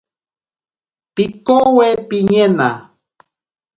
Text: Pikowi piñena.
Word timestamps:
Pikowi 1.15 1.89
piñena. 2.09 2.69